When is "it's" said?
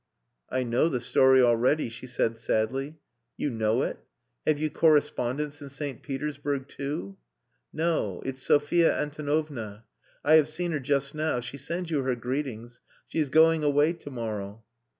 8.25-8.41